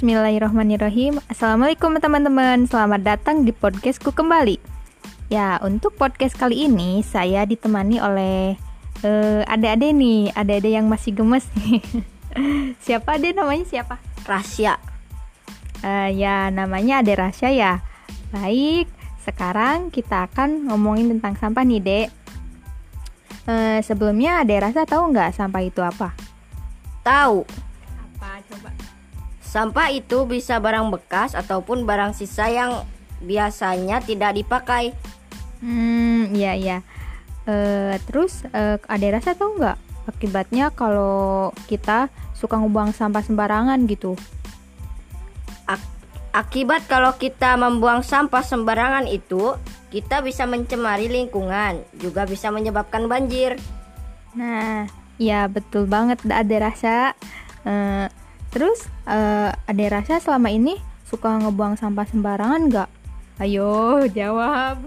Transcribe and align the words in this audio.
Bismillahirrahmanirrahim. 0.00 1.20
Assalamualaikum 1.28 1.92
teman-teman. 2.00 2.64
Selamat 2.64 3.04
datang 3.04 3.44
di 3.44 3.52
podcastku 3.52 4.16
kembali. 4.16 4.56
Ya 5.28 5.60
untuk 5.60 5.92
podcast 5.92 6.40
kali 6.40 6.64
ini 6.64 7.04
Saya 7.04 7.44
ditemani 7.44 8.00
oleh 8.00 8.56
uh, 9.04 9.44
Adik-adik 9.44 9.92
nih. 9.92 10.32
Adik-adik 10.32 10.72
yang 10.72 10.88
masih 10.88 11.12
gemes 11.12 11.44
nih. 11.52 11.84
Siapa 12.88 13.20
deh 13.20 13.36
namanya 13.36 13.68
siapa? 13.68 14.00
Rasya. 14.24 14.80
Uh, 15.84 16.08
Ya 16.16 16.48
namanya 16.48 17.04
Ade 17.04 17.20
Rasya 17.20 17.52
ya. 17.52 17.84
Baik 18.32 18.88
Sekarang 19.20 19.92
kita 19.92 20.32
akan 20.32 20.72
ngomongin 20.72 21.12
tentang 21.12 21.36
sampah 21.36 21.60
nih 21.60 21.80
dek. 21.84 22.08
Uh, 23.44 23.84
Sebelumnya 23.84 24.40
Ade 24.40 24.64
Rasa 24.64 24.88
tahu 24.88 25.12
nggak 25.12 25.36
sampah 25.36 25.60
itu 25.60 25.84
apa? 25.84 26.16
Tahu. 27.04 27.44
Apa? 28.16 28.40
Coba? 28.48 28.79
Sampah 29.50 29.90
itu 29.90 30.30
bisa 30.30 30.62
barang 30.62 30.94
bekas 30.94 31.34
ataupun 31.34 31.82
barang 31.82 32.14
sisa 32.14 32.46
yang 32.46 32.86
biasanya 33.18 33.98
tidak 33.98 34.38
dipakai. 34.38 34.94
Hmm, 35.58 36.30
iya 36.30 36.54
iya. 36.54 36.78
E, 37.50 37.98
terus 38.06 38.46
e, 38.46 38.78
ada 38.78 39.06
rasa 39.10 39.34
tahu 39.34 39.58
nggak 39.58 39.78
akibatnya 40.06 40.70
kalau 40.70 41.50
kita 41.66 42.14
suka 42.38 42.62
ngebuang 42.62 42.94
sampah 42.94 43.26
sembarangan 43.26 43.90
gitu? 43.90 44.14
Ak 45.66 45.82
akibat 46.30 46.86
kalau 46.86 47.18
kita 47.18 47.58
membuang 47.58 48.06
sampah 48.06 48.46
sembarangan 48.46 49.10
itu, 49.10 49.58
kita 49.90 50.22
bisa 50.22 50.46
mencemari 50.46 51.10
lingkungan, 51.10 51.82
juga 51.98 52.22
bisa 52.22 52.54
menyebabkan 52.54 53.10
banjir. 53.10 53.58
Nah, 54.38 54.86
ya 55.18 55.50
betul 55.50 55.90
banget 55.90 56.22
ada 56.30 56.56
rasa. 56.62 57.18
E, 57.66 57.74
Terus 58.50 58.90
uh, 59.06 59.54
ada 59.54 59.84
rasa 59.90 60.18
selama 60.18 60.50
ini 60.50 60.74
suka 61.06 61.38
ngebuang 61.38 61.78
sampah 61.78 62.06
sembarangan 62.06 62.62
nggak? 62.70 62.90
Ayo 63.42 64.04
jawab. 64.10 64.82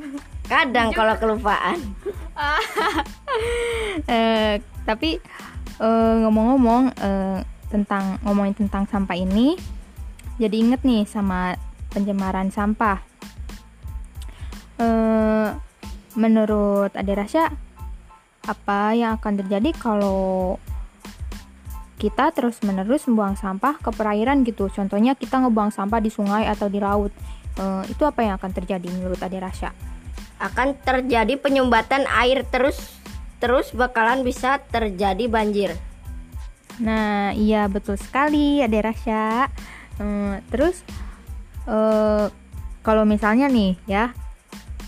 Kadang 0.48 0.92
kalau 0.98 1.16
kelupaan. 1.16 1.80
uh, 4.08 4.56
tapi 4.88 5.20
ngomong-ngomong 5.84 6.96
uh, 7.00 7.04
uh, 7.04 7.40
tentang 7.68 8.22
ngomongin 8.22 8.54
tentang 8.56 8.86
sampah 8.86 9.18
ini, 9.18 9.58
jadi 10.38 10.56
inget 10.60 10.86
nih 10.86 11.04
sama 11.10 11.58
pencemaran 11.92 12.54
sampah. 12.54 13.02
Uh, 14.78 15.56
menurut 16.14 16.94
Ade 16.94 17.14
Rasya, 17.18 17.50
apa 18.44 18.92
yang 18.94 19.18
akan 19.18 19.40
terjadi 19.40 19.72
kalau 19.80 20.60
kita 22.04 22.36
terus-menerus 22.36 23.08
membuang 23.08 23.40
sampah 23.40 23.80
ke 23.80 23.88
perairan 23.96 24.44
gitu. 24.44 24.68
Contohnya 24.68 25.16
kita 25.16 25.40
ngebuang 25.40 25.72
sampah 25.72 26.04
di 26.04 26.12
sungai 26.12 26.44
atau 26.52 26.68
di 26.68 26.84
laut. 26.84 27.16
E, 27.56 27.88
itu 27.88 28.04
apa 28.04 28.28
yang 28.28 28.36
akan 28.36 28.52
terjadi 28.52 28.84
menurut 28.92 29.24
Ade 29.24 29.40
Rasya? 29.40 29.72
Akan 30.44 30.76
terjadi 30.84 31.40
penyumbatan 31.40 32.04
air 32.12 32.44
terus 32.52 33.00
terus 33.40 33.72
bakalan 33.72 34.28
bisa 34.28 34.60
terjadi 34.68 35.32
banjir. 35.32 35.72
Nah, 36.84 37.32
iya 37.40 37.72
betul 37.72 37.96
sekali 37.96 38.60
Ade 38.60 38.84
Rasya. 38.84 39.48
E, 39.96 40.06
terus 40.52 40.84
e, 41.64 41.78
kalau 42.84 43.08
misalnya 43.08 43.48
nih 43.48 43.80
ya 43.88 44.12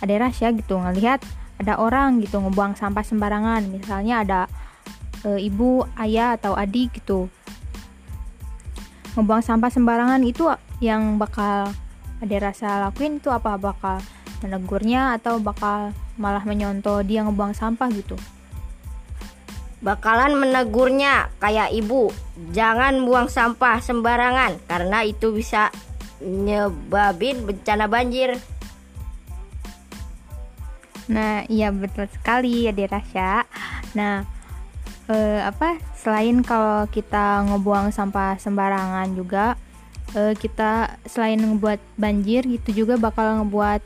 Ade 0.04 0.20
Rasya 0.20 0.52
gitu 0.52 0.84
ngelihat 0.84 1.24
ada 1.64 1.80
orang 1.80 2.20
gitu 2.20 2.44
ngebuang 2.44 2.76
sampah 2.76 3.08
sembarangan. 3.08 3.72
Misalnya 3.72 4.20
ada 4.20 4.42
e, 5.26 5.50
ibu, 5.50 5.82
ayah 5.98 6.38
atau 6.38 6.54
adik 6.54 7.02
gitu. 7.02 7.26
Ngebuang 9.18 9.42
sampah 9.42 9.74
sembarangan 9.74 10.22
itu 10.22 10.46
yang 10.80 11.18
bakal 11.18 11.74
ada 12.22 12.36
rasa 12.40 12.80
lakuin 12.86 13.18
itu 13.18 13.34
apa 13.34 13.58
bakal 13.58 13.98
menegurnya 14.46 15.18
atau 15.18 15.42
bakal 15.42 15.92
malah 16.16 16.44
menyontoh 16.46 17.02
dia 17.02 17.26
ngebuang 17.26 17.58
sampah 17.58 17.90
gitu. 17.92 18.16
Bakalan 19.84 20.40
menegurnya 20.40 21.30
kayak 21.38 21.70
ibu, 21.76 22.10
jangan 22.56 23.06
buang 23.06 23.30
sampah 23.30 23.84
sembarangan 23.84 24.58
karena 24.66 25.06
itu 25.06 25.30
bisa 25.36 25.70
nyebabin 26.24 27.46
bencana 27.46 27.86
banjir. 27.86 28.40
Nah, 31.06 31.46
iya 31.46 31.70
betul 31.70 32.10
sekali 32.10 32.66
ya 32.66 32.74
Rasya. 32.74 33.46
Nah, 33.94 34.26
uh, 35.10 35.42
apa 35.46 35.82
selain 35.98 36.42
kalau 36.42 36.86
kita 36.90 37.46
ngebuang 37.50 37.94
sampah 37.94 38.38
sembarangan 38.38 39.14
juga 39.14 39.58
uh, 40.14 40.34
kita 40.38 41.00
selain 41.06 41.42
ngebuat 41.42 41.80
banjir 41.98 42.46
gitu 42.46 42.86
juga 42.86 42.98
bakal 42.98 43.44
ngebuat 43.44 43.82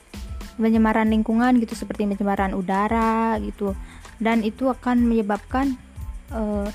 pencemaran 0.59 1.07
lingkungan 1.07 1.55
gitu 1.63 1.71
seperti 1.75 2.03
pencemaran 2.03 2.51
udara 2.51 3.39
gitu. 3.39 3.71
Dan 4.19 4.43
itu 4.43 4.67
akan 4.67 5.07
menyebabkan 5.07 5.79
uh, 6.35 6.67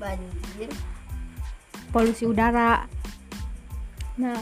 banjir. 0.00 0.72
polusi 1.92 2.28
udara. 2.28 2.88
Nah 4.16 4.40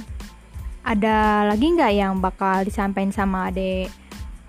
ada 0.84 1.49
lagi 1.49 1.75
nggak 1.75 1.93
yang 1.97 2.21
bakal 2.21 2.62
disampaikan 2.62 3.10
sama 3.10 3.49
adek 3.49 3.88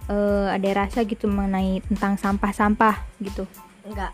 uh, 0.09 0.47
ada 0.53 0.85
rasa 0.85 1.05
gitu 1.05 1.25
mengenai 1.29 1.81
tentang 1.85 2.17
sampah-sampah 2.17 3.01
gitu? 3.21 3.45
Enggak. 3.85 4.13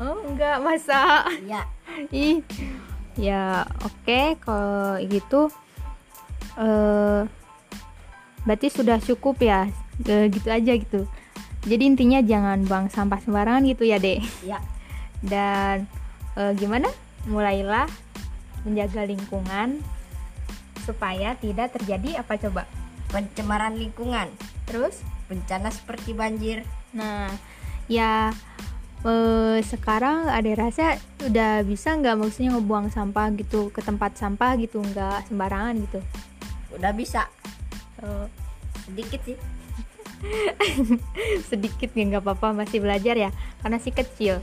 Oh, 0.00 0.16
enggak 0.26 0.56
masa? 0.62 1.26
Iya. 1.44 1.62
Ih. 2.14 2.40
Ya, 3.18 3.66
oke 3.84 3.92
okay. 4.06 4.26
kalau 4.40 4.96
gitu 5.04 5.50
uh, 6.56 7.26
berarti 8.46 8.68
sudah 8.72 8.96
cukup 9.02 9.42
ya. 9.42 9.68
Uh, 10.06 10.26
gitu 10.32 10.48
aja 10.48 10.72
gitu. 10.72 11.04
Jadi 11.68 11.92
intinya 11.92 12.24
jangan 12.24 12.64
buang 12.64 12.88
sampah 12.88 13.20
sembarangan 13.20 13.68
gitu 13.68 13.84
ya, 13.84 14.00
Dek. 14.00 14.24
Iya. 14.46 14.58
Dan 15.20 15.84
uh, 16.40 16.56
gimana? 16.56 16.88
Mulailah 17.28 17.84
menjaga 18.64 19.04
lingkungan 19.04 19.84
supaya 20.88 21.36
tidak 21.36 21.76
terjadi 21.76 22.24
apa 22.24 22.40
coba? 22.40 22.64
Pencemaran 23.12 23.76
lingkungan 23.76 24.32
terus 24.70 25.02
bencana 25.26 25.74
seperti 25.74 26.14
banjir. 26.14 26.62
Nah 26.94 27.26
ya 27.90 28.30
eh, 29.02 29.58
sekarang 29.66 30.30
ada 30.30 30.50
rasa 30.54 31.02
udah 31.26 31.66
bisa 31.66 31.98
nggak 31.98 32.14
maksudnya 32.14 32.54
ngebuang 32.54 32.94
sampah 32.94 33.34
gitu 33.34 33.74
ke 33.74 33.82
tempat 33.82 34.14
sampah 34.14 34.54
gitu 34.62 34.78
nggak 34.78 35.26
sembarangan 35.26 35.74
gitu? 35.82 35.98
Udah 36.78 36.94
bisa. 36.94 37.26
Uh, 37.98 38.30
sedikit 38.86 39.20
sih. 39.26 39.36
Sedikit 41.50 41.90
nggak 41.92 42.22
apa-apa 42.22 42.54
masih 42.54 42.78
belajar 42.78 43.18
ya 43.18 43.30
karena 43.60 43.82
si 43.82 43.90
kecil. 43.90 44.38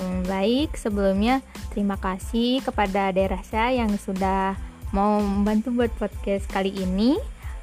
Hmm, 0.00 0.24
baik 0.24 0.76
sebelumnya 0.80 1.44
terima 1.74 1.96
kasih 2.00 2.64
kepada 2.64 3.12
Derasa 3.12 3.68
yang 3.68 3.92
sudah 4.00 4.56
mau 4.90 5.22
membantu 5.22 5.70
buat 5.70 5.92
podcast 5.94 6.48
kali 6.50 6.72
ini 6.72 7.20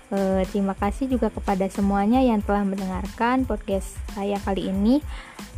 Uh, 0.08 0.40
terima 0.48 0.72
kasih 0.72 1.12
juga 1.12 1.28
kepada 1.28 1.68
semuanya 1.68 2.24
yang 2.24 2.40
telah 2.40 2.64
mendengarkan 2.64 3.44
podcast 3.44 4.00
saya 4.16 4.40
kali 4.40 4.72
ini. 4.72 5.04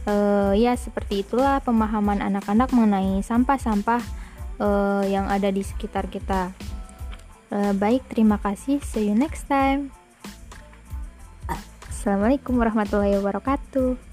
Uh, 0.09 0.57
ya, 0.57 0.73
seperti 0.73 1.21
itulah 1.21 1.61
pemahaman 1.61 2.17
anak-anak 2.17 2.73
mengenai 2.73 3.21
sampah-sampah 3.21 4.01
uh, 4.57 5.05
yang 5.05 5.29
ada 5.29 5.53
di 5.53 5.61
sekitar 5.61 6.09
kita. 6.09 6.49
Uh, 7.53 7.77
baik, 7.77 8.01
terima 8.09 8.41
kasih. 8.41 8.81
See 8.81 9.09
you 9.09 9.13
next 9.13 9.45
time. 9.45 9.93
Assalamualaikum 11.89 12.57
warahmatullahi 12.57 13.19
wabarakatuh. 13.21 14.08